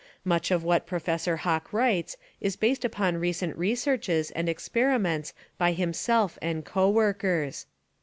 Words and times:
Much 0.25 0.49
of 0.49 0.63
what 0.63 0.87
Professor 0.87 1.37
Hawk 1.37 1.71
writes 1.71 2.17
is 2.39 2.55
based 2.55 2.83
upon 2.83 3.17
recent 3.17 3.55
researches 3.55 4.31
and 4.31 4.47
experi 4.47 4.99
ments 4.99 5.31
by 5.59 5.73
himself 5.73 6.39
and 6.41 6.65
co 6.65 6.89
workers. 6.89 7.67